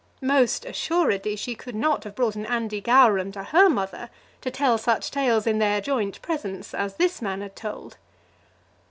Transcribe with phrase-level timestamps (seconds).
[0.23, 4.09] Most assuredly she could not have brought an Andy Gowran to her mother
[4.41, 7.97] to tell such tales in their joint presence as this man had told!